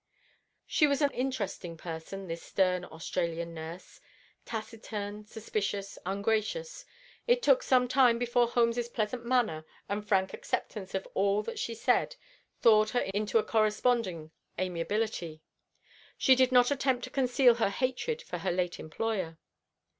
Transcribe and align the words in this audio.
She 0.65 0.87
was 0.87 1.03
an 1.03 1.11
interesting 1.11 1.77
person, 1.77 2.25
this 2.27 2.41
stern 2.41 2.85
Australian 2.85 3.53
nurse. 3.53 4.01
Taciturn, 4.45 5.25
suspicious, 5.25 5.99
ungracious, 6.07 6.85
it 7.27 7.43
took 7.43 7.61
some 7.61 7.87
time 7.87 8.17
before 8.17 8.47
Holmes's 8.47 8.89
pleasant 8.89 9.25
manner 9.27 9.63
and 9.87 10.03
frank 10.03 10.33
acceptance 10.33 10.95
of 10.95 11.07
all 11.13 11.43
that 11.43 11.59
she 11.59 11.75
said 11.75 12.15
thawed 12.63 12.89
her 12.89 13.01
into 13.13 13.37
a 13.37 13.43
corresponding 13.43 14.31
amiability. 14.57 15.43
She 16.17 16.33
did 16.33 16.51
not 16.51 16.71
attempt 16.71 17.03
to 17.03 17.11
conceal 17.11 17.53
her 17.61 17.69
hatred 17.69 18.23
for 18.23 18.39
her 18.39 18.51
late 18.51 18.79
employer. 18.79 19.37